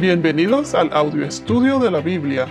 Bienvenidos 0.00 0.74
al 0.74 0.90
audio 0.94 1.26
estudio 1.26 1.78
de 1.78 1.90
la 1.90 2.00
Biblia. 2.00 2.46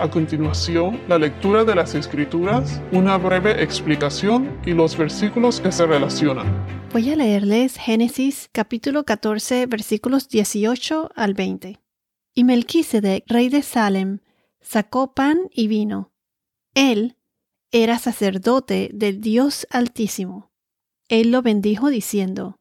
A 0.00 0.08
continuación, 0.08 0.98
la 1.08 1.18
lectura 1.18 1.62
de 1.62 1.74
las 1.74 1.94
Escrituras, 1.94 2.80
una 2.90 3.18
breve 3.18 3.62
explicación 3.62 4.58
y 4.64 4.72
los 4.72 4.96
versículos 4.96 5.60
que 5.60 5.72
se 5.72 5.84
relacionan. 5.84 6.46
Voy 6.94 7.10
a 7.10 7.16
leerles 7.16 7.76
Génesis 7.76 8.48
capítulo 8.50 9.04
14 9.04 9.66
versículos 9.66 10.30
18 10.30 11.10
al 11.14 11.34
20. 11.34 11.78
Y 12.32 12.44
Melquisedec, 12.44 13.24
rey 13.26 13.50
de 13.50 13.60
Salem, 13.60 14.20
sacó 14.62 15.12
pan 15.12 15.50
y 15.52 15.68
vino. 15.68 16.12
Él 16.72 17.16
era 17.72 17.98
sacerdote 17.98 18.88
del 18.94 19.20
Dios 19.20 19.66
Altísimo. 19.68 20.50
Él 21.10 21.30
lo 21.30 21.42
bendijo 21.42 21.90
diciendo, 21.90 22.58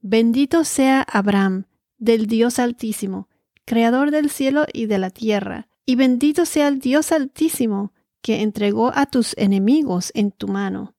Bendito 0.00 0.64
sea 0.64 1.02
Abraham, 1.02 1.66
del 1.96 2.26
Dios 2.26 2.58
Altísimo, 2.58 3.27
creador 3.68 4.10
del 4.10 4.30
cielo 4.30 4.64
y 4.72 4.86
de 4.86 4.96
la 4.96 5.10
tierra, 5.10 5.68
y 5.84 5.94
bendito 5.94 6.46
sea 6.46 6.68
el 6.68 6.78
Dios 6.78 7.12
altísimo, 7.12 7.92
que 8.22 8.40
entregó 8.40 8.90
a 8.94 9.04
tus 9.04 9.34
enemigos 9.36 10.10
en 10.14 10.32
tu 10.32 10.48
mano. 10.48 10.96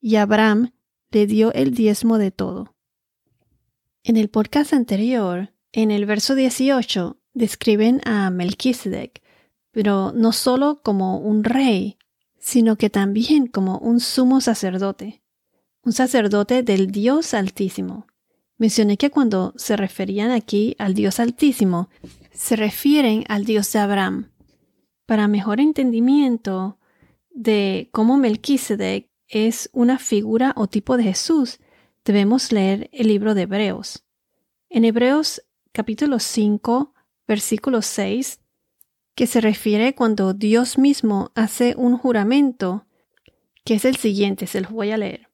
Y 0.00 0.16
Abraham 0.16 0.72
le 1.12 1.26
dio 1.28 1.52
el 1.52 1.72
diezmo 1.72 2.18
de 2.18 2.32
todo. 2.32 2.74
En 4.02 4.16
el 4.16 4.28
podcast 4.28 4.72
anterior, 4.72 5.54
en 5.70 5.92
el 5.92 6.04
verso 6.04 6.34
18, 6.34 7.16
describen 7.32 8.00
a 8.04 8.28
Melquisedec, 8.30 9.22
pero 9.70 10.10
no 10.12 10.32
solo 10.32 10.82
como 10.82 11.18
un 11.18 11.44
rey, 11.44 11.96
sino 12.40 12.74
que 12.74 12.90
también 12.90 13.46
como 13.46 13.78
un 13.78 14.00
sumo 14.00 14.40
sacerdote, 14.40 15.22
un 15.84 15.92
sacerdote 15.92 16.64
del 16.64 16.90
Dios 16.90 17.34
altísimo. 17.34 18.08
Mencioné 18.64 18.96
que 18.96 19.10
cuando 19.10 19.52
se 19.56 19.76
referían 19.76 20.30
aquí 20.30 20.74
al 20.78 20.94
Dios 20.94 21.20
Altísimo, 21.20 21.90
se 22.32 22.56
refieren 22.56 23.26
al 23.28 23.44
Dios 23.44 23.70
de 23.70 23.78
Abraham. 23.78 24.30
Para 25.04 25.28
mejor 25.28 25.60
entendimiento 25.60 26.78
de 27.28 27.90
cómo 27.92 28.16
Melquisedec 28.16 29.10
es 29.28 29.68
una 29.74 29.98
figura 29.98 30.54
o 30.56 30.66
tipo 30.66 30.96
de 30.96 31.02
Jesús, 31.02 31.60
debemos 32.06 32.52
leer 32.52 32.88
el 32.94 33.08
libro 33.08 33.34
de 33.34 33.42
Hebreos. 33.42 34.06
En 34.70 34.86
Hebreos 34.86 35.42
capítulo 35.72 36.18
5, 36.18 36.94
versículo 37.28 37.82
6, 37.82 38.40
que 39.14 39.26
se 39.26 39.42
refiere 39.42 39.94
cuando 39.94 40.32
Dios 40.32 40.78
mismo 40.78 41.32
hace 41.34 41.74
un 41.76 41.98
juramento, 41.98 42.86
que 43.62 43.74
es 43.74 43.84
el 43.84 43.96
siguiente, 43.96 44.46
se 44.46 44.62
los 44.62 44.72
voy 44.72 44.90
a 44.90 44.96
leer. 44.96 45.33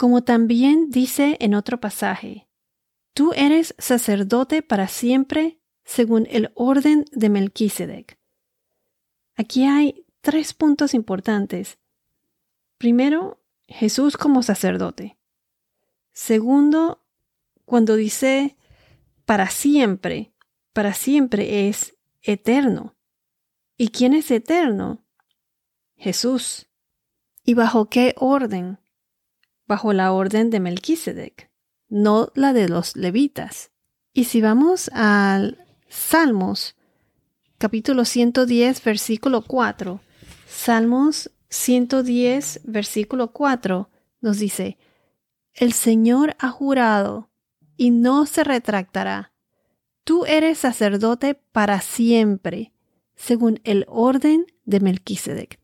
Como 0.00 0.24
también 0.24 0.88
dice 0.88 1.36
en 1.40 1.54
otro 1.54 1.78
pasaje, 1.78 2.48
tú 3.12 3.34
eres 3.34 3.74
sacerdote 3.76 4.62
para 4.62 4.88
siempre 4.88 5.60
según 5.84 6.26
el 6.30 6.52
orden 6.54 7.04
de 7.12 7.28
Melquisedec. 7.28 8.18
Aquí 9.36 9.64
hay 9.64 10.06
tres 10.22 10.54
puntos 10.54 10.94
importantes. 10.94 11.78
Primero, 12.78 13.42
Jesús 13.68 14.16
como 14.16 14.42
sacerdote. 14.42 15.18
Segundo, 16.12 17.04
cuando 17.66 17.94
dice 17.94 18.56
para 19.26 19.50
siempre, 19.50 20.32
para 20.72 20.94
siempre 20.94 21.68
es 21.68 21.94
eterno. 22.22 22.96
¿Y 23.76 23.88
quién 23.88 24.14
es 24.14 24.30
eterno? 24.30 25.04
Jesús. 25.96 26.70
¿Y 27.44 27.52
bajo 27.52 27.90
qué 27.90 28.14
orden? 28.16 28.78
Bajo 29.70 29.92
la 29.92 30.12
orden 30.12 30.50
de 30.50 30.58
Melquisedec, 30.58 31.48
no 31.88 32.32
la 32.34 32.52
de 32.52 32.68
los 32.68 32.96
levitas. 32.96 33.70
Y 34.12 34.24
si 34.24 34.40
vamos 34.40 34.90
al 34.92 35.64
Salmos, 35.88 36.74
capítulo 37.56 38.04
110, 38.04 38.82
versículo 38.82 39.42
4, 39.42 40.00
Salmos 40.48 41.30
110, 41.50 42.62
versículo 42.64 43.32
4, 43.32 43.88
nos 44.20 44.40
dice, 44.40 44.76
El 45.54 45.72
Señor 45.72 46.34
ha 46.40 46.50
jurado 46.50 47.30
y 47.76 47.90
no 47.90 48.26
se 48.26 48.42
retractará. 48.42 49.32
Tú 50.02 50.24
eres 50.26 50.58
sacerdote 50.58 51.36
para 51.36 51.80
siempre, 51.80 52.72
según 53.14 53.60
el 53.62 53.86
orden 53.86 54.46
de 54.64 54.80
Melquisedec. 54.80 55.60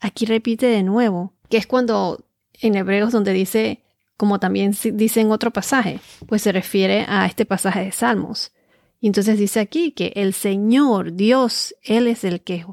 Aquí 0.00 0.26
repite 0.26 0.66
de 0.66 0.82
nuevo, 0.82 1.34
que 1.48 1.58
es 1.58 1.68
cuando 1.68 2.26
en 2.60 2.74
Hebreos 2.74 3.12
donde 3.12 3.32
dice, 3.32 3.82
como 4.16 4.38
también 4.38 4.74
dice 4.92 5.20
en 5.20 5.30
otro 5.30 5.52
pasaje, 5.52 6.00
pues 6.26 6.42
se 6.42 6.52
refiere 6.52 7.04
a 7.08 7.26
este 7.26 7.44
pasaje 7.44 7.84
de 7.84 7.92
Salmos. 7.92 8.52
Y 9.00 9.08
entonces 9.08 9.38
dice 9.38 9.60
aquí 9.60 9.90
que 9.90 10.12
el 10.16 10.32
Señor, 10.32 11.14
Dios, 11.14 11.74
Él 11.82 12.06
es 12.06 12.24
el 12.24 12.40
que 12.40 12.64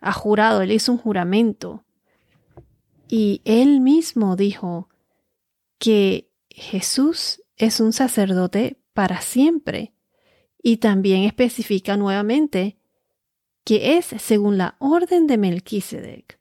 ha 0.00 0.12
jurado, 0.12 0.62
Él 0.62 0.72
hizo 0.72 0.92
un 0.92 0.98
juramento. 0.98 1.84
Y 3.08 3.42
Él 3.44 3.80
mismo 3.80 4.36
dijo 4.36 4.88
que 5.78 6.30
Jesús 6.48 7.42
es 7.56 7.80
un 7.80 7.92
sacerdote 7.92 8.78
para 8.94 9.20
siempre. 9.20 9.92
Y 10.62 10.78
también 10.78 11.22
especifica 11.22 11.96
nuevamente 11.96 12.76
que 13.64 13.96
es 13.96 14.06
según 14.06 14.58
la 14.58 14.76
orden 14.78 15.26
de 15.26 15.38
Melquisedec. 15.38 16.38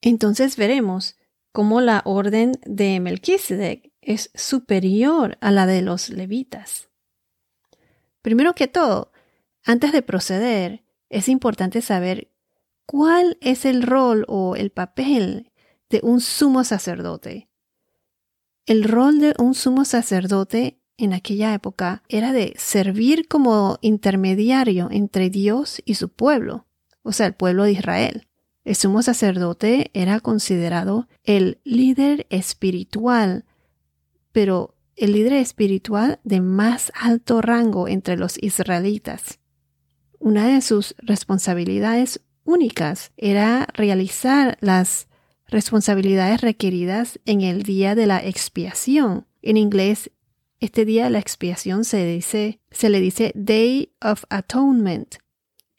Entonces 0.00 0.56
veremos 0.56 1.16
como 1.52 1.80
la 1.80 2.02
orden 2.04 2.52
de 2.64 3.00
Melquisedec 3.00 3.92
es 4.00 4.30
superior 4.34 5.36
a 5.40 5.50
la 5.50 5.66
de 5.66 5.82
los 5.82 6.08
levitas. 6.10 6.88
Primero 8.22 8.54
que 8.54 8.68
todo, 8.68 9.12
antes 9.64 9.92
de 9.92 10.02
proceder, 10.02 10.84
es 11.08 11.28
importante 11.28 11.82
saber 11.82 12.30
cuál 12.86 13.38
es 13.40 13.64
el 13.64 13.82
rol 13.82 14.24
o 14.28 14.56
el 14.56 14.70
papel 14.70 15.50
de 15.88 16.00
un 16.02 16.20
sumo 16.20 16.64
sacerdote. 16.64 17.48
El 18.66 18.84
rol 18.84 19.18
de 19.18 19.34
un 19.38 19.54
sumo 19.54 19.84
sacerdote 19.84 20.80
en 20.96 21.12
aquella 21.12 21.54
época 21.54 22.02
era 22.08 22.32
de 22.32 22.54
servir 22.56 23.26
como 23.26 23.78
intermediario 23.80 24.88
entre 24.90 25.30
Dios 25.30 25.82
y 25.84 25.94
su 25.94 26.10
pueblo, 26.10 26.66
o 27.02 27.12
sea, 27.12 27.26
el 27.26 27.34
pueblo 27.34 27.64
de 27.64 27.72
Israel. 27.72 28.29
El 28.70 28.76
sumo 28.76 29.02
sacerdote 29.02 29.90
era 29.94 30.20
considerado 30.20 31.08
el 31.24 31.58
líder 31.64 32.28
espiritual, 32.30 33.44
pero 34.30 34.76
el 34.94 35.10
líder 35.10 35.32
espiritual 35.32 36.20
de 36.22 36.40
más 36.40 36.92
alto 36.94 37.42
rango 37.42 37.88
entre 37.88 38.16
los 38.16 38.40
israelitas. 38.40 39.40
Una 40.20 40.46
de 40.46 40.60
sus 40.60 40.94
responsabilidades 40.98 42.20
únicas 42.44 43.10
era 43.16 43.66
realizar 43.74 44.56
las 44.60 45.08
responsabilidades 45.48 46.40
requeridas 46.40 47.18
en 47.24 47.40
el 47.40 47.64
día 47.64 47.96
de 47.96 48.06
la 48.06 48.24
expiación. 48.24 49.26
En 49.42 49.56
inglés, 49.56 50.12
este 50.60 50.84
día 50.84 51.06
de 51.06 51.10
la 51.10 51.18
expiación 51.18 51.84
se, 51.84 52.06
dice, 52.06 52.60
se 52.70 52.88
le 52.88 53.00
dice 53.00 53.32
Day 53.34 53.96
of 54.00 54.22
Atonement. 54.28 55.16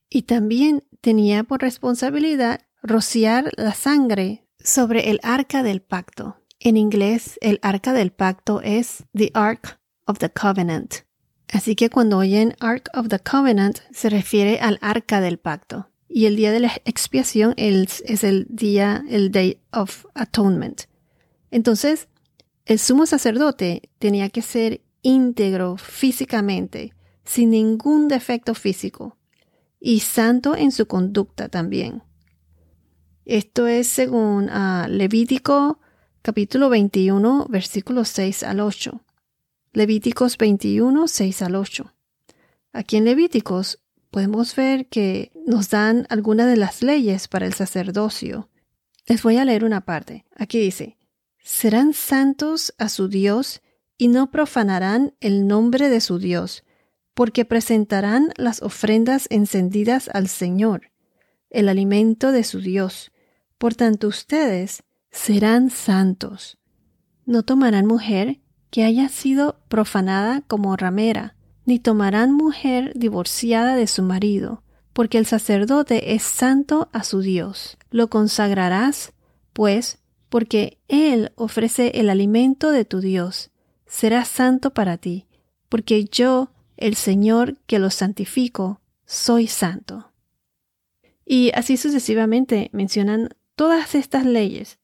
Y 0.10 0.24
también 0.24 0.84
tenía 1.00 1.46
por 1.46 1.62
responsabilidad 1.62 2.60
rociar 2.82 3.52
la 3.58 3.74
sangre 3.74 4.46
sobre 4.60 5.10
el 5.10 5.20
arca 5.24 5.64
del 5.64 5.82
pacto. 5.82 6.38
En 6.60 6.78
inglés, 6.78 7.38
el 7.42 7.60
arca 7.62 7.94
del 7.94 8.12
pacto 8.12 8.62
es 8.62 9.04
the 9.14 9.32
Ark 9.34 9.80
of 10.06 10.20
the 10.20 10.30
Covenant. 10.30 10.96
Así 11.52 11.76
que 11.76 11.90
cuando 11.90 12.18
oyen 12.18 12.56
Ark 12.60 12.90
of 12.94 13.10
the 13.10 13.20
Covenant 13.20 13.80
se 13.92 14.10
refiere 14.10 14.60
al 14.60 14.78
arca 14.82 15.22
del 15.22 15.38
pacto. 15.38 15.90
Y 16.08 16.26
el 16.26 16.36
día 16.36 16.52
de 16.52 16.60
la 16.60 16.72
expiación 16.86 17.54
es, 17.58 18.04
el 18.24 18.46
día, 18.50 19.04
el 19.10 19.32
Day 19.32 19.60
of 19.72 20.06
Atonement. 20.14 20.84
Entonces, 21.52 22.10
el 22.66 22.80
sumo 22.80 23.06
sacerdote 23.06 23.90
tenía 23.98 24.30
que 24.30 24.42
ser 24.42 24.82
íntegro 25.02 25.78
físicamente, 25.78 26.94
sin 27.24 27.52
ningún 27.52 28.08
defecto 28.08 28.56
físico, 28.56 29.18
y 29.80 30.02
santo 30.02 30.56
en 30.56 30.72
su 30.72 30.86
conducta 30.86 31.50
también. 31.50 32.04
Esto 33.26 33.68
es 33.68 33.88
según 33.88 34.50
ah, 34.50 34.88
Levítico 34.90 35.80
capítulo 36.24 36.70
21, 36.70 37.46
versículos 37.50 38.10
6 38.10 38.42
al 38.44 38.60
8. 38.60 39.00
Levíticos 39.74 40.38
21, 40.40 41.08
6 41.08 41.42
al 41.44 41.56
8. 41.56 41.94
Aquí 42.74 42.98
en 42.98 43.06
Levíticos 43.06 43.80
podemos 44.10 44.56
ver 44.56 44.88
que 44.88 45.32
nos 45.46 45.70
dan 45.70 46.08
algunas 46.10 46.48
de 46.48 46.58
las 46.58 46.82
leyes 46.82 47.28
para 47.28 47.46
el 47.46 47.54
sacerdocio. 47.54 48.50
Les 49.06 49.22
voy 49.22 49.38
a 49.38 49.46
leer 49.46 49.66
una 49.66 49.82
parte. 49.82 50.26
Aquí 50.36 50.58
dice, 50.60 50.98
serán 51.44 51.94
santos 51.94 52.74
a 52.80 52.90
su 52.90 53.08
Dios 53.08 53.62
y 54.00 54.08
no 54.08 54.32
profanarán 54.32 55.14
el 55.20 55.46
nombre 55.46 55.90
de 55.90 56.02
su 56.02 56.18
Dios, 56.18 56.64
porque 57.14 57.46
presentarán 57.46 58.32
las 58.38 58.64
ofrendas 58.64 59.28
encendidas 59.30 60.10
al 60.12 60.28
Señor 60.28 60.91
el 61.52 61.70
alimento 61.70 62.32
de 62.32 62.44
su 62.44 62.60
Dios. 62.60 63.12
Por 63.58 63.76
tanto 63.76 64.08
ustedes 64.08 64.84
serán 65.12 65.70
santos. 65.70 66.58
No 67.26 67.44
tomarán 67.44 67.86
mujer 67.86 68.40
que 68.72 68.84
haya 68.84 69.10
sido 69.10 69.60
profanada 69.68 70.42
como 70.48 70.76
ramera, 70.76 71.36
ni 71.66 71.78
tomarán 71.78 72.32
mujer 72.34 72.94
divorciada 72.96 73.76
de 73.76 73.86
su 73.86 74.02
marido, 74.02 74.64
porque 74.94 75.18
el 75.18 75.26
sacerdote 75.26 76.16
es 76.16 76.24
santo 76.24 76.90
a 76.92 77.04
su 77.04 77.20
Dios. 77.20 77.78
Lo 77.92 78.10
consagrarás, 78.10 79.14
pues, 79.54 80.00
porque 80.30 80.80
Él 80.88 81.34
ofrece 81.36 81.92
el 81.96 82.10
alimento 82.10 82.72
de 82.72 82.86
tu 82.86 83.02
Dios. 83.02 83.52
Será 83.86 84.24
santo 84.26 84.74
para 84.74 84.98
ti, 84.98 85.28
porque 85.68 86.06
yo, 86.06 86.52
el 86.78 86.96
Señor 86.96 87.58
que 87.68 87.78
lo 87.78 87.90
santifico, 87.90 88.80
soy 89.06 89.48
santo. 89.48 90.11
Y 91.32 91.52
así 91.56 91.78
sucesivamente 91.78 92.70
mencionan 92.74 93.30
todas 93.56 93.96
estas 93.96 94.26
leyes. 94.26 94.80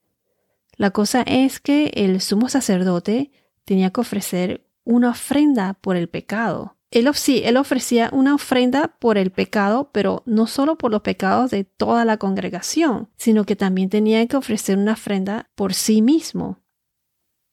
La 0.78 0.92
cosa 0.92 1.24
es 1.24 1.60
que 1.60 1.92
el 1.94 2.22
sumo 2.22 2.48
sacerdote 2.48 3.32
tenía 3.66 3.90
que 3.90 4.00
ofrecer 4.00 4.66
una 4.86 5.10
ofrenda 5.10 5.74
por 5.74 5.98
el 5.98 6.08
pecado. 6.08 6.78
Él, 6.90 7.14
sí, 7.16 7.42
él 7.44 7.58
ofrecía 7.58 8.10
una 8.14 8.34
ofrenda 8.34 8.96
por 8.98 9.18
el 9.18 9.30
pecado, 9.34 9.90
pero 9.92 10.24
no 10.26 10.48
solo 10.48 10.78
por 10.78 10.90
los 10.90 11.02
pecados 11.02 11.52
de 11.52 11.66
toda 11.66 12.06
la 12.06 12.16
congregación, 12.16 13.10
sino 13.18 13.44
que 13.44 13.58
también 13.58 13.90
tenía 13.90 14.26
que 14.26 14.38
ofrecer 14.38 14.78
una 14.78 14.94
ofrenda 14.94 15.50
por 15.54 15.74
sí 15.74 16.02
mismo. 16.02 16.62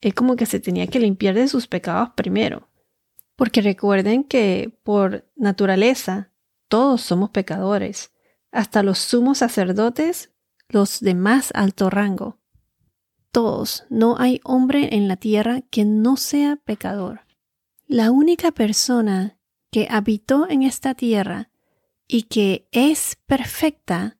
Es 0.03 0.15
como 0.15 0.37
que 0.37 0.47
se 0.47 0.61
tenía 0.61 0.87
que 0.87 1.01
limpiar 1.01 1.35
de 1.35 1.49
sus 1.49 1.67
pecados 1.67 2.11
primero. 2.15 2.69
Porque 3.35 3.61
recuerden 3.61 4.23
que 4.23 4.79
por 4.85 5.29
naturaleza 5.35 6.31
todos 6.69 7.01
somos 7.01 7.31
pecadores, 7.31 8.14
hasta 8.55 8.83
los 8.83 8.99
sumos 8.99 9.39
sacerdotes, 9.39 10.31
los 10.69 11.01
de 11.01 11.15
más 11.15 11.51
alto 11.55 11.91
rango. 11.91 12.39
Todos, 13.33 13.85
no 13.91 14.17
hay 14.19 14.41
hombre 14.45 14.95
en 14.95 15.09
la 15.09 15.17
tierra 15.17 15.61
que 15.63 15.85
no 15.85 16.17
sea 16.17 16.57
pecador. 16.57 17.23
La 17.87 18.13
única 18.13 18.53
persona 18.53 19.39
que 19.71 19.89
habitó 19.91 20.49
en 20.49 20.63
esta 20.63 20.95
tierra 20.95 21.51
y 22.07 22.23
que 22.23 22.69
es 22.71 23.17
perfecta, 23.27 24.19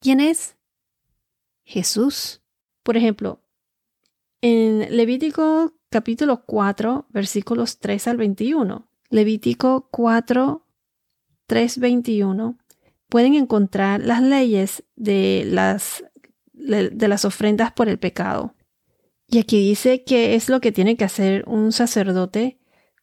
¿quién 0.00 0.20
es? 0.20 0.56
Jesús. 1.64 2.40
Por 2.82 2.96
ejemplo, 2.96 3.40
en 4.40 4.96
Levítico 4.96 5.74
capítulo 5.90 6.44
4, 6.46 7.06
versículos 7.10 7.78
3 7.78 8.08
al 8.08 8.16
21. 8.16 8.88
Levítico 9.10 9.88
4, 9.90 10.66
3, 11.46 11.78
21. 11.78 12.58
Pueden 13.14 13.36
encontrar 13.36 14.00
las 14.00 14.22
leyes 14.22 14.82
de 14.96 15.44
las, 15.46 16.02
de 16.52 17.06
las 17.06 17.24
ofrendas 17.24 17.70
por 17.70 17.88
el 17.88 17.96
pecado. 17.96 18.56
Y 19.28 19.38
aquí 19.38 19.68
dice 19.68 20.02
que 20.02 20.34
es 20.34 20.48
lo 20.48 20.60
que 20.60 20.72
tiene 20.72 20.96
que 20.96 21.04
hacer 21.04 21.44
un 21.46 21.70
sacerdote 21.70 22.58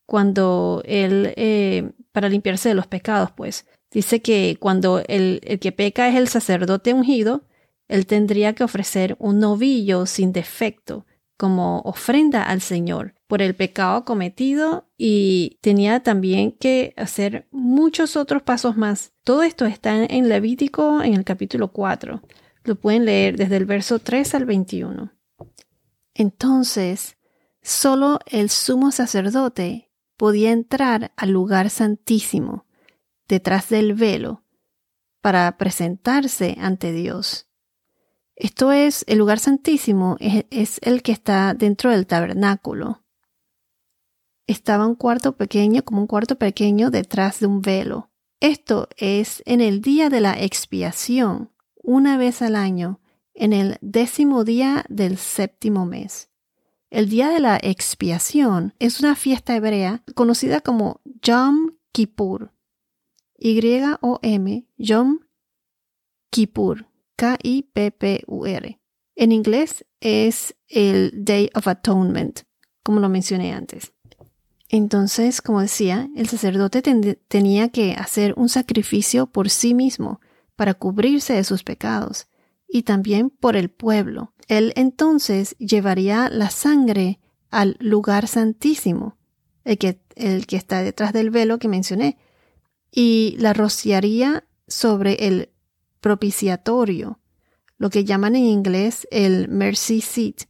cuando 0.06 0.84
él, 0.84 1.34
eh, 1.38 1.94
para 2.12 2.28
limpiarse 2.28 2.68
de 2.68 2.75
los 2.75 2.88
pecados, 2.88 3.31
pues, 3.31 3.66
dice 3.90 4.22
que 4.22 4.58
cuando 4.60 5.02
el, 5.08 5.40
el 5.46 5.60
que 5.60 5.72
peca 5.72 6.10
es 6.10 6.18
el 6.18 6.28
sacerdote 6.28 6.94
ungido, 6.94 7.46
él 7.88 8.06
tendría 8.06 8.52
que 8.52 8.66
ofrecer 8.66 9.16
un 9.18 9.40
novillo 9.40 10.06
sin 10.08 10.34
defecto 10.34 11.06
como 11.38 11.80
ofrenda 11.86 12.44
al 12.44 12.60
Señor 12.60 13.16
por 13.31 13.42
el 13.42 13.56
pecado 13.56 14.04
cometido 14.04 14.89
y 14.98 15.57
tenía 15.62 16.04
también 16.04 16.51
que 16.51 16.94
hacer 16.98 17.48
muchos 17.50 18.18
otros 18.18 18.42
pasos 18.44 18.75
más. 18.75 19.13
Todo 19.24 19.44
esto 19.44 19.66
está 19.66 20.04
en 20.04 20.28
Levítico 20.28 21.01
en 21.01 21.13
el 21.13 21.24
capítulo 21.24 21.72
4. 21.72 22.22
Lo 22.66 22.75
pueden 22.75 23.06
leer 23.06 23.38
desde 23.38 23.56
el 23.56 23.63
verso 23.63 24.00
3 24.00 24.36
al 24.36 24.44
21. 24.44 25.13
Entonces, 26.13 27.16
solo 27.62 28.19
el 28.25 28.50
sumo 28.50 28.92
sacerdote 28.92 29.89
podía 30.18 30.51
entrar 30.51 31.13
al 31.16 31.30
lugar 31.30 31.69
santísimo, 31.69 32.66
detrás 33.30 33.69
del 33.69 33.94
velo, 33.94 34.44
para 35.22 35.57
presentarse 35.57 36.57
ante 36.60 36.92
Dios. 36.92 37.48
Esto 38.36 38.74
es, 38.74 39.06
el 39.07 39.19
lugar 39.19 39.39
santísimo 39.39 40.18
es, 40.19 40.80
el 40.81 41.01
que 41.01 41.13
está 41.13 41.54
dentro 41.54 41.92
del 41.92 42.07
tabernáculo. 42.07 43.00
Estaba 44.51 44.86
un 44.86 44.95
cuarto 44.95 45.38
pequeño, 45.38 45.86
como 45.86 46.01
un 46.01 46.07
cuarto 46.07 46.38
pequeño, 46.38 46.92
detrás 46.92 47.39
de 47.39 47.48
un 47.48 47.62
velo. 47.62 48.09
Esto 48.42 48.89
es 48.98 49.42
en 49.45 49.62
el 49.62 49.80
día 49.80 50.09
de 50.09 50.19
la 50.19 50.33
expiación, 50.33 51.53
una 51.75 52.18
vez 52.18 52.42
al 52.42 52.57
año, 52.57 53.00
en 53.33 53.53
el 53.53 53.77
décimo 53.80 54.44
día 54.44 54.83
del 54.89 55.18
séptimo 55.18 55.86
mes. 55.86 56.31
El 56.89 57.07
día 57.07 57.30
de 57.30 57.39
la 57.39 57.59
expiación 57.63 58.74
es 58.77 59.00
una 59.00 59.15
fiesta 59.15 59.56
hebrea 59.56 60.03
conocida 60.15 60.59
como 60.59 61.00
Yom 61.21 61.77
Kippur. 61.94 62.51
Y-O-M, 63.38 64.68
Yom 64.75 65.19
Kippur, 66.30 66.88
K-I-P-P-U-R. 67.15 68.81
En 69.15 69.31
inglés 69.31 69.86
es 70.01 70.57
el 70.68 71.24
Day 71.24 71.50
of 71.56 71.69
Atonement, 71.69 72.42
como 72.83 73.00
lo 73.00 73.07
mencioné 73.07 73.53
antes. 73.53 73.94
Entonces, 74.74 75.42
como 75.42 75.60
decía, 75.60 76.10
el 76.16 76.30
sacerdote 76.30 76.82
tenía 77.28 77.68
que 77.70 77.94
hacer 77.94 78.34
un 78.38 78.48
sacrificio 78.48 79.28
por 79.28 79.50
sí 79.50 79.74
mismo 79.74 80.22
para 80.56 80.74
cubrirse 80.74 81.34
de 81.34 81.44
sus 81.44 81.66
pecados 81.66 82.28
y 82.70 82.84
también 82.84 83.30
por 83.30 83.58
el 83.58 83.70
pueblo. 83.70 84.34
Él 84.48 84.72
entonces 84.78 85.58
llevaría 85.60 86.30
la 86.30 86.50
sangre 86.50 87.20
al 87.50 87.76
lugar 87.82 88.30
santísimo, 88.30 89.18
el 89.66 89.78
que, 89.78 90.00
el 90.16 90.48
que 90.48 90.56
está 90.56 90.82
detrás 90.82 91.12
del 91.12 91.32
velo 91.32 91.60
que 91.60 91.68
mencioné, 91.68 92.18
y 92.90 93.36
la 93.40 93.52
rociaría 93.52 94.46
sobre 94.70 95.28
el 95.28 95.50
propiciatorio, 96.00 97.20
lo 97.78 97.90
que 97.90 98.06
llaman 98.06 98.38
en 98.38 98.46
inglés 98.46 99.06
el 99.12 99.50
mercy 99.50 100.00
seat. 100.00 100.44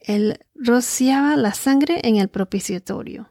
Él 0.00 0.40
rociaba 0.54 1.36
la 1.36 1.54
sangre 1.54 2.00
en 2.04 2.16
el 2.16 2.28
propiciatorio. 2.28 3.30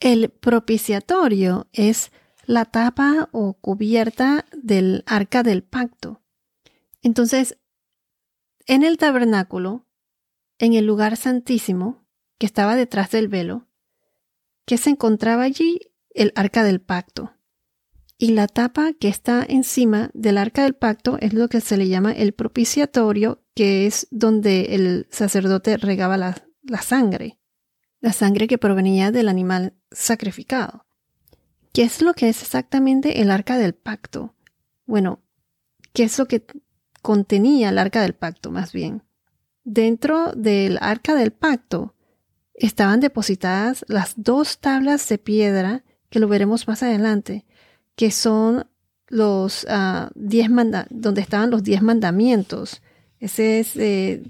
El 0.00 0.30
propiciatorio 0.30 1.68
es 1.72 2.12
la 2.44 2.64
tapa 2.64 3.28
o 3.32 3.54
cubierta 3.54 4.44
del 4.52 5.02
arca 5.06 5.42
del 5.42 5.62
pacto. 5.62 6.22
Entonces, 7.02 7.58
en 8.66 8.82
el 8.82 8.98
tabernáculo, 8.98 9.86
en 10.58 10.74
el 10.74 10.86
lugar 10.86 11.16
santísimo, 11.16 12.06
que 12.38 12.46
estaba 12.46 12.76
detrás 12.76 13.10
del 13.10 13.28
velo, 13.28 13.68
que 14.64 14.76
se 14.76 14.90
encontraba 14.90 15.44
allí 15.44 15.80
el 16.10 16.32
arca 16.34 16.64
del 16.64 16.80
pacto. 16.80 17.32
Y 18.18 18.32
la 18.32 18.48
tapa 18.48 18.92
que 18.94 19.08
está 19.08 19.44
encima 19.46 20.10
del 20.14 20.38
arca 20.38 20.62
del 20.62 20.74
pacto 20.74 21.18
es 21.20 21.34
lo 21.34 21.48
que 21.48 21.60
se 21.60 21.76
le 21.76 21.88
llama 21.88 22.12
el 22.12 22.32
propiciatorio, 22.32 23.44
que 23.56 23.86
es 23.86 24.06
donde 24.12 24.76
el 24.76 25.08
sacerdote 25.10 25.76
regaba 25.76 26.16
la, 26.16 26.36
sangre, 26.82 27.40
la 28.00 28.12
sangre 28.12 28.46
que 28.46 28.58
provenía 28.58 29.10
del 29.10 29.28
animal 29.28 29.74
sacrificado. 29.90 30.86
¿Qué 31.72 31.82
es 31.82 32.00
lo 32.02 32.14
que 32.14 32.28
es 32.28 32.42
exactamente 32.42 33.20
el 33.20 33.32
arca 33.32 33.58
del 33.58 33.74
pacto? 33.74 34.36
Bueno, 34.86 35.20
¿qué 35.92 36.04
es 36.04 36.16
lo 36.18 36.28
que 36.28 36.46
contenía 37.06 37.68
el 37.68 37.78
arca 37.78 38.02
del 38.02 38.14
pacto, 38.14 38.50
más 38.50 38.72
bien. 38.72 39.04
Dentro 39.62 40.32
del 40.32 40.76
arca 40.80 41.14
del 41.14 41.30
pacto 41.30 41.94
estaban 42.52 42.98
depositadas 42.98 43.84
las 43.86 44.14
dos 44.16 44.58
tablas 44.58 45.08
de 45.08 45.18
piedra, 45.18 45.84
que 46.10 46.18
lo 46.18 46.26
veremos 46.26 46.66
más 46.66 46.82
adelante, 46.82 47.46
que 47.94 48.10
son 48.10 48.66
los 49.06 49.62
uh, 49.70 50.10
diez 50.16 50.48
donde 50.90 51.20
estaban 51.20 51.50
los 51.50 51.62
diez 51.62 51.80
mandamientos. 51.80 52.82
Ese 53.26 53.58
es, 53.58 53.74
eh, 53.74 54.22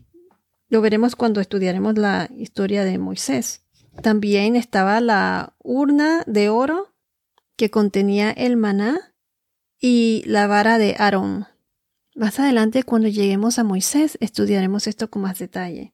lo 0.70 0.80
veremos 0.80 1.16
cuando 1.16 1.42
estudiaremos 1.42 1.98
la 1.98 2.30
historia 2.34 2.82
de 2.82 2.96
Moisés. 2.96 3.66
También 4.02 4.56
estaba 4.56 5.02
la 5.02 5.54
urna 5.62 6.24
de 6.26 6.48
oro 6.48 6.94
que 7.56 7.70
contenía 7.70 8.30
el 8.30 8.56
maná 8.56 9.14
y 9.78 10.22
la 10.24 10.46
vara 10.46 10.78
de 10.78 10.96
Aarón. 10.98 11.46
Más 12.14 12.40
adelante, 12.40 12.84
cuando 12.84 13.08
lleguemos 13.08 13.58
a 13.58 13.64
Moisés, 13.64 14.16
estudiaremos 14.22 14.86
esto 14.86 15.10
con 15.10 15.20
más 15.20 15.38
detalle. 15.38 15.92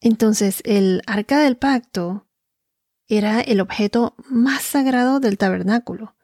Entonces, 0.00 0.62
el 0.64 1.02
arca 1.06 1.38
del 1.38 1.56
pacto 1.56 2.26
era 3.06 3.40
el 3.40 3.60
objeto 3.60 4.16
más 4.28 4.62
sagrado 4.62 5.20
del 5.20 5.38
tabernáculo 5.38 6.16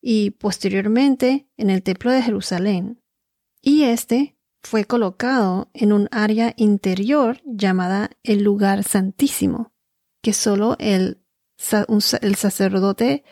y 0.00 0.30
posteriormente 0.30 1.48
en 1.56 1.70
el 1.70 1.84
templo 1.84 2.10
de 2.10 2.22
Jerusalén. 2.22 3.00
Y 3.62 3.84
este 3.84 4.35
fue 4.66 4.84
colocado 4.84 5.70
en 5.74 5.92
un 5.92 6.08
área 6.10 6.52
interior 6.56 7.40
llamada 7.44 8.10
el 8.24 8.42
lugar 8.42 8.82
santísimo, 8.82 9.72
que 10.20 10.32
solo 10.32 10.76
el, 10.80 11.22
sacerdote 11.56 13.22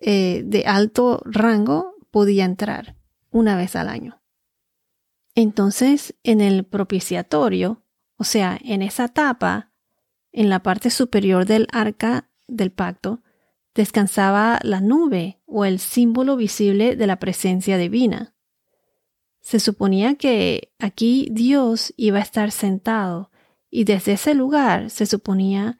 eh, 0.00 0.42
de 0.44 0.64
alto 0.64 1.20
rango 1.26 1.94
podía 2.10 2.46
entrar 2.46 2.96
una 3.30 3.56
vez 3.56 3.76
al 3.76 3.90
año. 3.90 4.22
Entonces, 5.34 6.14
en 6.22 6.40
el 6.40 6.64
propiciatorio, 6.64 7.84
o 8.16 8.24
sea, 8.24 8.58
en 8.64 8.80
esa 8.80 9.08
tapa, 9.08 9.72
en 10.32 10.48
la 10.48 10.62
parte 10.62 10.88
superior 10.88 11.44
del 11.44 11.68
arca 11.72 12.30
del 12.48 12.72
pacto, 12.72 13.22
descansaba 13.74 14.58
la 14.62 14.80
nube 14.80 15.42
o 15.44 15.66
el 15.66 15.78
símbolo 15.78 16.36
visible 16.36 16.96
de 16.96 17.06
la 17.06 17.18
presencia 17.18 17.76
divina. 17.76 18.34
Se 19.40 19.60
suponía 19.60 20.14
que 20.16 20.72
aquí 20.78 21.28
Dios 21.30 21.92
iba 21.96 22.18
a 22.18 22.22
estar 22.22 22.50
sentado 22.50 23.30
y 23.70 23.84
desde 23.84 24.12
ese 24.12 24.34
lugar 24.34 24.90
se 24.90 25.06
suponía 25.06 25.78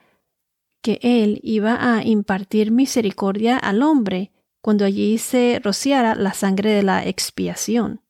que 0.83 0.99
Él 1.03 1.41
iba 1.43 1.95
a 1.95 2.05
impartir 2.05 2.71
misericordia 2.71 3.59
al 3.59 3.83
hombre 3.83 4.33
cuando 4.61 4.85
allí 4.85 5.19
se 5.19 5.61
rociara 5.63 6.15
la 6.15 6.33
sangre 6.33 6.73
de 6.73 6.83
la 6.83 7.07
expiación. 7.07 8.03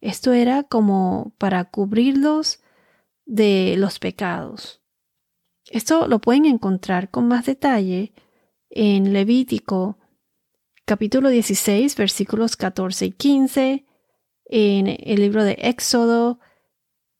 Esto 0.00 0.32
era 0.32 0.64
como 0.64 1.34
para 1.38 1.64
cubrirlos 1.64 2.60
de 3.24 3.76
los 3.78 3.98
pecados. 3.98 4.82
Esto 5.70 6.08
lo 6.08 6.20
pueden 6.20 6.44
encontrar 6.44 7.10
con 7.10 7.26
más 7.26 7.46
detalle 7.46 8.12
en 8.68 9.14
Levítico 9.14 9.98
capítulo 10.84 11.30
16 11.30 11.96
versículos 11.96 12.56
14 12.56 13.06
y 13.06 13.12
15, 13.12 13.86
en 14.46 14.86
el 14.88 15.20
libro 15.20 15.44
de 15.44 15.56
Éxodo 15.60 16.38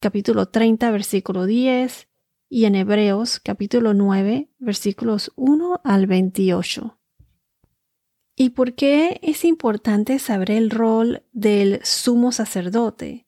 capítulo 0.00 0.46
30 0.46 0.90
versículo 0.90 1.46
10 1.46 2.08
y 2.48 2.66
en 2.66 2.74
Hebreos 2.74 3.40
capítulo 3.40 3.94
9 3.94 4.50
versículos 4.58 5.32
1 5.36 5.80
al 5.82 6.06
28. 6.06 6.98
¿Y 8.36 8.50
por 8.50 8.74
qué 8.74 9.20
es 9.22 9.44
importante 9.44 10.18
saber 10.18 10.50
el 10.50 10.70
rol 10.70 11.22
del 11.32 11.80
sumo 11.84 12.32
sacerdote? 12.32 13.26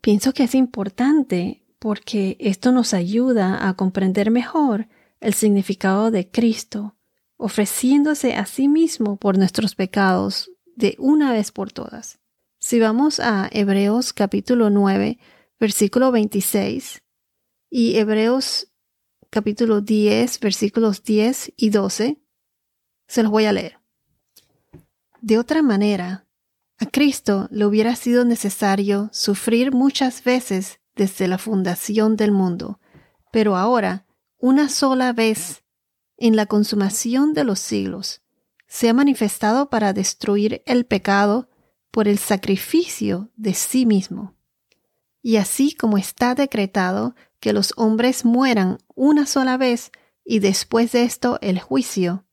Pienso 0.00 0.32
que 0.32 0.44
es 0.44 0.54
importante 0.54 1.64
porque 1.78 2.36
esto 2.40 2.72
nos 2.72 2.92
ayuda 2.92 3.68
a 3.68 3.74
comprender 3.74 4.30
mejor 4.30 4.88
el 5.20 5.34
significado 5.34 6.10
de 6.10 6.28
Cristo, 6.28 6.96
ofreciéndose 7.36 8.34
a 8.34 8.46
sí 8.46 8.68
mismo 8.68 9.16
por 9.16 9.38
nuestros 9.38 9.74
pecados 9.74 10.50
de 10.76 10.96
una 10.98 11.32
vez 11.32 11.52
por 11.52 11.72
todas. 11.72 12.21
Si 12.64 12.78
vamos 12.78 13.18
a 13.18 13.48
Hebreos 13.50 14.12
capítulo 14.12 14.70
9, 14.70 15.18
versículo 15.58 16.12
26 16.12 17.02
y 17.68 17.96
Hebreos 17.96 18.68
capítulo 19.30 19.80
10, 19.80 20.38
versículos 20.38 21.02
10 21.02 21.54
y 21.56 21.70
12, 21.70 22.22
se 23.08 23.22
los 23.24 23.32
voy 23.32 23.46
a 23.46 23.52
leer. 23.52 23.80
De 25.20 25.38
otra 25.38 25.60
manera, 25.62 26.28
a 26.78 26.86
Cristo 26.86 27.48
le 27.50 27.66
hubiera 27.66 27.96
sido 27.96 28.24
necesario 28.24 29.10
sufrir 29.12 29.72
muchas 29.72 30.22
veces 30.22 30.78
desde 30.94 31.26
la 31.26 31.38
fundación 31.38 32.14
del 32.14 32.30
mundo, 32.30 32.78
pero 33.32 33.56
ahora, 33.56 34.06
una 34.38 34.68
sola 34.68 35.12
vez, 35.12 35.64
en 36.16 36.36
la 36.36 36.46
consumación 36.46 37.34
de 37.34 37.42
los 37.42 37.58
siglos, 37.58 38.22
se 38.68 38.88
ha 38.88 38.94
manifestado 38.94 39.68
para 39.68 39.92
destruir 39.92 40.62
el 40.64 40.86
pecado 40.86 41.48
por 41.92 42.08
el 42.08 42.18
sacrificio 42.18 43.30
de 43.36 43.54
sí 43.54 43.86
mismo. 43.86 44.34
Y 45.22 45.36
así 45.36 45.72
como 45.72 45.98
está 45.98 46.34
decretado 46.34 47.14
que 47.38 47.52
los 47.52 47.72
hombres 47.76 48.24
mueran 48.24 48.78
una 48.96 49.26
sola 49.26 49.56
vez 49.56 49.92
y 50.24 50.40
después 50.40 50.90
de 50.90 51.04
esto 51.04 51.38
el 51.40 51.60
juicio, 51.60 52.24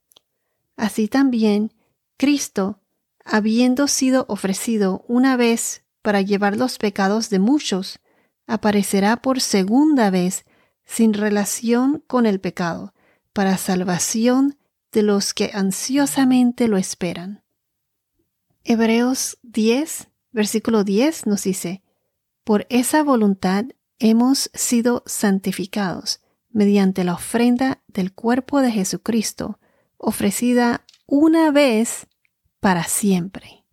así 0.76 1.06
también 1.06 1.72
Cristo 2.16 2.80
habiendo 3.24 3.86
sido 3.86 4.24
ofrecido 4.28 5.04
una 5.06 5.36
vez 5.36 5.84
para 6.02 6.22
llevar 6.22 6.56
los 6.56 6.78
pecados 6.78 7.30
de 7.30 7.38
muchos, 7.38 8.00
aparecerá 8.46 9.16
por 9.16 9.40
segunda 9.40 10.10
vez 10.10 10.44
sin 10.84 11.14
relación 11.14 12.02
con 12.06 12.26
el 12.26 12.40
pecado, 12.40 12.94
para 13.32 13.56
salvación 13.58 14.56
de 14.90 15.02
los 15.02 15.34
que 15.34 15.50
ansiosamente 15.54 16.66
lo 16.66 16.76
esperan. 16.76 17.44
Hebreos 18.64 19.38
10, 19.42 20.08
versículo 20.32 20.84
10 20.84 21.26
nos 21.26 21.44
dice, 21.44 21.82
Por 22.44 22.66
esa 22.68 23.02
voluntad 23.02 23.64
hemos 23.98 24.50
sido 24.54 25.02
santificados 25.06 26.20
mediante 26.50 27.04
la 27.04 27.14
ofrenda 27.14 27.82
del 27.86 28.12
cuerpo 28.12 28.60
de 28.60 28.70
Jesucristo, 28.70 29.58
ofrecida 29.96 30.84
una 31.06 31.50
vez 31.50 32.06
para 32.60 32.84
siempre. 32.84 33.64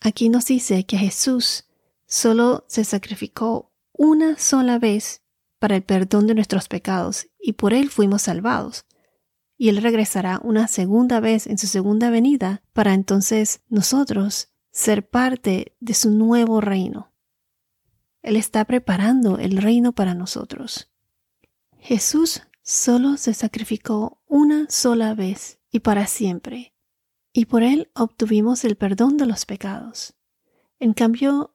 Aquí 0.00 0.28
nos 0.28 0.46
dice 0.46 0.86
que 0.86 0.96
Jesús 0.96 1.64
solo 2.06 2.64
se 2.68 2.84
sacrificó 2.84 3.72
una 3.92 4.38
sola 4.38 4.78
vez 4.78 5.22
para 5.58 5.74
el 5.74 5.82
perdón 5.82 6.28
de 6.28 6.34
nuestros 6.34 6.68
pecados 6.68 7.26
y 7.40 7.54
por 7.54 7.72
él 7.72 7.90
fuimos 7.90 8.22
salvados. 8.22 8.86
Y 9.58 9.68
él 9.68 9.82
regresará 9.82 10.40
una 10.42 10.68
segunda 10.68 11.20
vez 11.20 11.46
en 11.46 11.58
su 11.58 11.66
segunda 11.66 12.08
venida 12.08 12.62
para 12.72 12.94
entonces 12.94 13.60
nosotros 13.68 14.48
ser 14.70 15.06
parte 15.06 15.76
de 15.80 15.92
su 15.92 16.10
nuevo 16.10 16.62
reino. 16.62 17.12
Él 18.22 18.36
está 18.36 18.64
preparando 18.64 19.38
el 19.38 19.58
reino 19.58 19.92
para 19.92 20.14
nosotros. 20.14 20.90
Jesús 21.78 22.42
solo 22.62 23.18
se 23.18 23.34
sacrificó 23.34 24.22
una 24.26 24.66
sola 24.70 25.14
vez 25.14 25.58
y 25.70 25.80
para 25.80 26.06
siempre 26.06 26.72
y 27.38 27.46
por 27.46 27.62
él 27.62 27.88
obtuvimos 27.94 28.64
el 28.64 28.76
perdón 28.76 29.16
de 29.16 29.24
los 29.24 29.46
pecados. 29.46 30.16
En 30.80 30.92
cambio, 30.92 31.54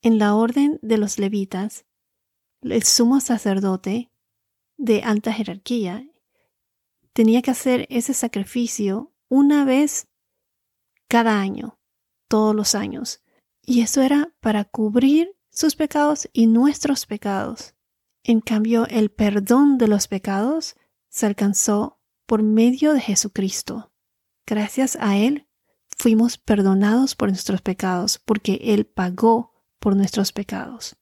en 0.00 0.18
la 0.18 0.34
orden 0.34 0.78
de 0.80 0.96
los 0.96 1.18
levitas, 1.18 1.84
el 2.62 2.82
sumo 2.82 3.20
sacerdote 3.20 4.10
de 4.78 5.02
alta 5.02 5.30
jerarquía 5.30 6.08
tenía 7.12 7.42
que 7.42 7.50
hacer 7.50 7.86
ese 7.90 8.14
sacrificio 8.14 9.12
una 9.28 9.64
vez 9.64 10.08
cada 11.08 11.40
año, 11.40 11.78
todos 12.28 12.54
los 12.54 12.74
años. 12.74 13.22
Y 13.64 13.82
eso 13.82 14.02
era 14.02 14.34
para 14.40 14.64
cubrir 14.64 15.36
sus 15.50 15.76
pecados 15.76 16.28
y 16.32 16.46
nuestros 16.46 17.06
pecados. 17.06 17.74
En 18.24 18.40
cambio, 18.40 18.86
el 18.88 19.10
perdón 19.10 19.78
de 19.78 19.88
los 19.88 20.08
pecados 20.08 20.76
se 21.08 21.26
alcanzó 21.26 22.00
por 22.26 22.42
medio 22.42 22.94
de 22.94 23.00
Jesucristo. 23.00 23.92
Gracias 24.46 24.96
a 25.00 25.16
Él 25.16 25.48
fuimos 25.98 26.38
perdonados 26.38 27.14
por 27.14 27.28
nuestros 27.28 27.62
pecados 27.62 28.18
porque 28.18 28.58
Él 28.62 28.86
pagó 28.86 29.52
por 29.78 29.96
nuestros 29.96 30.32
pecados. 30.32 30.96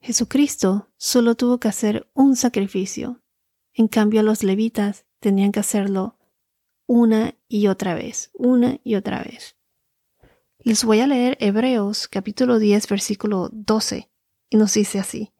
Jesucristo 0.00 0.90
solo 0.96 1.34
tuvo 1.34 1.58
que 1.58 1.68
hacer 1.68 2.10
un 2.14 2.36
sacrificio. 2.36 3.22
En 3.72 3.88
cambio 3.88 4.22
los 4.22 4.42
levitas 4.42 5.06
tenían 5.22 5.52
que 5.52 5.60
hacerlo 5.60 6.18
una 6.86 7.36
y 7.48 7.68
otra 7.68 7.94
vez, 7.94 8.30
una 8.34 8.80
y 8.82 8.96
otra 8.96 9.22
vez. 9.22 9.56
Les 10.58 10.84
voy 10.84 11.00
a 11.00 11.06
leer 11.06 11.38
Hebreos 11.40 12.08
capítulo 12.08 12.58
10 12.58 12.88
versículo 12.88 13.48
12 13.52 14.10
y 14.50 14.56
nos 14.56 14.74
dice 14.74 14.98
así. 14.98 15.32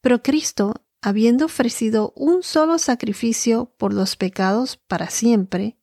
Pero 0.00 0.22
Cristo, 0.22 0.74
habiendo 1.02 1.46
ofrecido 1.46 2.12
un 2.14 2.44
solo 2.44 2.78
sacrificio 2.78 3.74
por 3.76 3.92
los 3.92 4.16
pecados 4.16 4.76
para 4.76 5.10
siempre, 5.10 5.76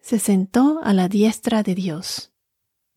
se 0.00 0.18
sentó 0.18 0.80
a 0.82 0.92
la 0.92 1.08
diestra 1.08 1.62
de 1.62 1.76
Dios, 1.76 2.32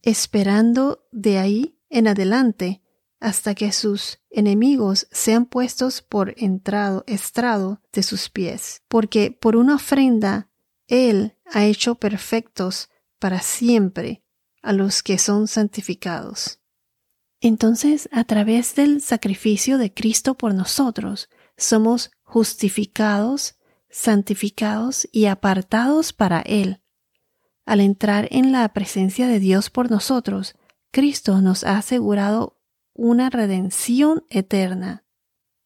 esperando 0.02 1.08
de 1.12 1.38
ahí 1.38 1.80
en 1.90 2.08
adelante 2.08 2.82
hasta 3.20 3.56
que 3.56 3.72
sus 3.72 4.20
enemigos 4.30 5.08
sean 5.12 5.46
puestos 5.46 6.02
por 6.02 6.34
entrado, 6.38 7.04
estrado 7.08 7.82
de 7.92 8.04
sus 8.04 8.30
pies, 8.30 8.84
porque 8.88 9.32
por 9.32 9.56
una 9.56 9.76
ofrenda 9.76 10.50
Él 10.88 11.38
ha 11.52 11.66
hecho 11.66 11.96
perfectos 11.96 12.90
para 13.20 13.40
siempre 13.40 14.24
a 14.62 14.74
los 14.74 15.02
que 15.02 15.18
son 15.18 15.48
santificados. 15.48 16.60
Entonces, 17.42 18.10
a 18.12 18.24
través 18.24 18.76
del 18.76 19.02
sacrificio 19.02 19.78
de 19.78 19.94
Cristo 19.94 20.36
por 20.36 20.54
nosotros, 20.54 21.30
somos 21.58 22.12
justificados, 22.24 23.56
santificados 23.90 25.08
y 25.12 25.26
apartados 25.26 26.12
para 26.12 26.42
Él 26.42 26.82
al 27.66 27.80
entrar 27.80 28.28
en 28.32 28.52
la 28.52 28.68
presencia 28.70 29.28
de 29.28 29.40
Dios 29.40 29.70
por 29.70 29.90
nosotros, 29.90 30.56
Cristo 30.92 31.42
nos 31.42 31.64
ha 31.64 31.78
asegurado 31.78 32.55
una 32.96 33.30
redención 33.30 34.24
eterna. 34.30 35.04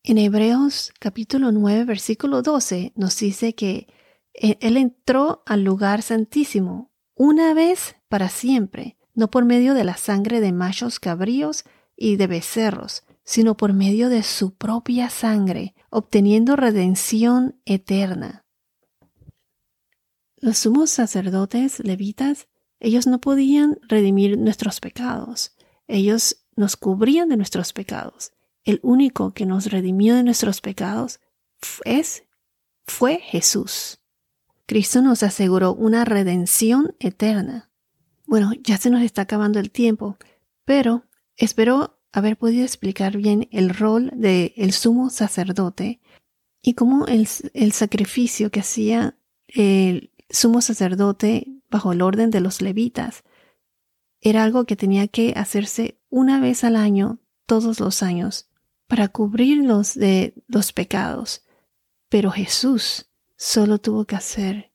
En 0.04 0.18
Hebreos 0.18 0.92
capítulo 1.00 1.52
9 1.52 1.86
versículo 1.86 2.42
12 2.42 2.94
nos 2.96 3.18
dice 3.20 3.54
que 3.54 3.88
e-, 4.34 4.58
Él 4.62 4.78
entró 4.78 5.44
al 5.46 5.64
lugar 5.64 6.02
santísimo 6.02 6.92
una 7.16 7.54
vez 7.54 7.96
para 8.08 8.30
siempre, 8.30 8.98
no 9.14 9.30
por 9.30 9.46
medio 9.46 9.74
de 9.76 9.84
la 9.84 9.96
sangre 9.96 10.42
de 10.42 10.52
machos 10.52 11.00
cabríos 11.00 11.66
y 11.96 12.16
de 12.16 12.28
becerros, 12.28 13.04
sino 13.24 13.56
por 13.56 13.74
medio 13.74 14.10
de 14.10 14.24
su 14.24 14.56
propia 14.56 15.10
sangre, 15.10 15.76
obteniendo 15.92 16.56
redención 16.56 17.60
eterna. 17.66 18.46
Los 20.38 20.60
sumos 20.60 20.90
sacerdotes 20.90 21.80
levitas, 21.80 22.48
ellos 22.80 23.06
no 23.06 23.20
podían 23.20 23.78
redimir 23.88 24.38
nuestros 24.38 24.80
pecados. 24.80 25.56
Ellos 25.88 26.39
nos 26.60 26.76
cubrían 26.78 27.30
de 27.30 27.38
nuestros 27.38 27.74
pecados. 27.74 28.34
El 28.64 28.80
único 28.84 29.34
que 29.34 29.46
nos 29.46 29.72
redimió 29.72 30.16
de 30.16 30.24
nuestros 30.24 30.62
pecados 30.62 31.20
es, 31.86 32.24
fue 32.86 33.18
Jesús. 33.18 34.00
Cristo 34.66 35.02
nos 35.02 35.24
aseguró 35.24 35.74
una 35.74 36.06
redención 36.06 36.96
eterna. 37.00 37.72
Bueno, 38.28 38.52
ya 38.62 38.78
se 38.78 38.92
nos 38.92 39.02
está 39.02 39.24
acabando 39.24 39.60
el 39.60 39.72
tiempo, 39.72 40.18
pero 40.66 41.06
espero 41.38 42.00
haber 42.12 42.38
podido 42.38 42.64
explicar 42.64 43.18
bien 43.18 43.48
el 43.52 43.70
rol 43.70 44.12
del 44.14 44.54
el 44.56 44.74
sumo 44.74 45.10
sacerdote 45.10 46.02
y 46.62 46.74
cómo 46.74 47.08
el, 47.08 47.28
el 47.54 47.72
sacrificio 47.72 48.52
que 48.52 48.60
hacía 48.60 49.18
el 49.48 50.12
sumo 50.30 50.62
sacerdote 50.62 51.48
bajo 51.70 51.94
el 51.94 52.02
orden 52.02 52.30
de 52.30 52.42
los 52.42 52.62
levitas 52.62 53.24
era 54.22 54.44
algo 54.44 54.66
que 54.66 54.76
tenía 54.76 55.08
que 55.08 55.34
hacerse 55.36 56.00
una 56.10 56.40
vez 56.40 56.64
al 56.64 56.76
año, 56.76 57.20
todos 57.46 57.80
los 57.80 58.04
años, 58.04 58.50
para 58.88 59.08
cubrirlos 59.08 59.94
de 59.94 60.34
los 60.48 60.74
pecados. 60.74 61.44
Pero 62.10 62.32
Jesús 62.32 63.10
solo 63.38 63.78
tuvo 63.78 64.06
que 64.06 64.16
hacer 64.16 64.74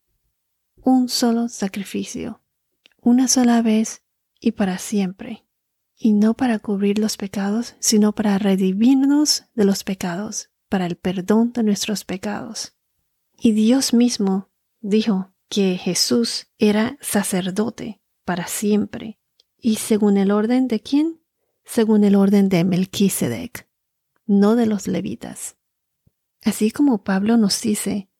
un 0.76 1.08
solo 1.08 1.48
sacrificio, 1.48 2.42
una 3.00 3.28
sola 3.28 3.62
vez 3.62 4.02
y 4.40 4.52
para 4.52 4.78
siempre, 4.78 5.44
y 5.96 6.12
no 6.12 6.34
para 6.34 6.58
cubrir 6.58 6.98
los 6.98 7.16
pecados, 7.16 7.74
sino 7.78 8.14
para 8.14 8.38
redimirnos 8.38 9.44
de 9.54 9.64
los 9.64 9.84
pecados, 9.84 10.50
para 10.68 10.86
el 10.86 10.96
perdón 10.96 11.52
de 11.52 11.62
nuestros 11.62 12.04
pecados. 12.04 12.74
Y 13.38 13.52
Dios 13.52 13.94
mismo 13.94 14.50
dijo 14.80 15.32
que 15.48 15.76
Jesús 15.76 16.48
era 16.58 16.98
sacerdote 17.00 18.00
para 18.24 18.46
siempre, 18.46 19.18
y 19.64 19.76
según 19.76 20.18
el 20.18 20.30
orden 20.30 20.68
de 20.68 20.80
quién? 20.80 21.22
Según 21.64 22.04
el 22.04 22.16
orden 22.16 22.50
de 22.50 22.64
Melquisedec, 22.64 23.66
no 24.26 24.56
de 24.56 24.66
los 24.66 24.86
levitas. 24.86 25.56
Así 26.44 26.70
como 26.70 27.02
Pablo 27.02 27.38
nos 27.38 27.62
dice 27.62 28.10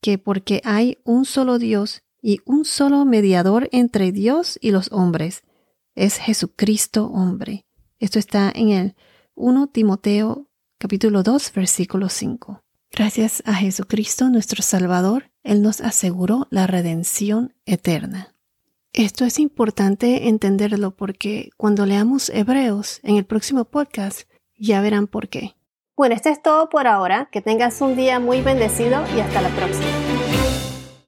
que 0.00 0.16
porque 0.16 0.62
hay 0.64 0.98
un 1.02 1.24
solo 1.24 1.58
Dios 1.58 2.04
y 2.22 2.38
un 2.44 2.64
solo 2.64 3.04
mediador 3.04 3.68
entre 3.72 4.12
Dios 4.12 4.60
y 4.62 4.70
los 4.70 4.92
hombres, 4.92 5.42
es 5.96 6.18
Jesucristo 6.18 7.06
hombre. 7.06 7.66
Esto 7.98 8.20
está 8.20 8.52
en 8.54 8.68
el 8.68 8.94
1 9.34 9.70
Timoteo 9.70 10.48
capítulo 10.78 11.24
2 11.24 11.52
versículo 11.52 12.08
5. 12.08 12.62
Gracias 12.92 13.42
a 13.44 13.54
Jesucristo 13.54 14.28
nuestro 14.28 14.62
Salvador, 14.62 15.32
Él 15.42 15.62
nos 15.62 15.80
aseguró 15.80 16.46
la 16.50 16.68
redención 16.68 17.56
eterna. 17.66 18.29
Esto 18.92 19.24
es 19.24 19.38
importante 19.38 20.28
entenderlo 20.28 20.90
porque 20.90 21.50
cuando 21.56 21.86
leamos 21.86 22.28
Hebreos 22.28 23.00
en 23.04 23.16
el 23.16 23.24
próximo 23.24 23.64
podcast 23.64 24.28
ya 24.58 24.80
verán 24.80 25.06
por 25.06 25.28
qué. 25.28 25.54
Bueno, 25.96 26.14
esto 26.14 26.28
es 26.28 26.42
todo 26.42 26.68
por 26.68 26.86
ahora. 26.86 27.28
Que 27.30 27.40
tengas 27.40 27.80
un 27.82 27.94
día 27.94 28.18
muy 28.18 28.40
bendecido 28.40 29.04
y 29.16 29.20
hasta 29.20 29.42
la 29.42 29.50
próxima. 29.50 30.09